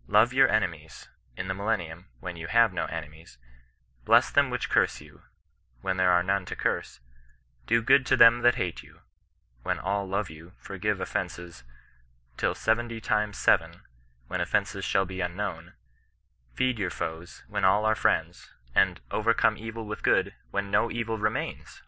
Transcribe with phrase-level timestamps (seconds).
[0.16, 3.36] "Love your ene mies," in the millennium, when you have no enemies;
[4.02, 5.24] ^' bless them which curse you,"
[5.82, 7.00] when there are none to curse;
[7.64, 9.02] ^ do good to them that hate you,"
[9.62, 11.64] when all love you; forgive offences"
[12.38, 13.82] till seventy times seven,"
[14.30, 15.74] Tdien offence shall be unknown;
[16.54, 21.18] feed your foes, when all are friends; and" overcome evil with good," when no evil
[21.18, 21.82] remains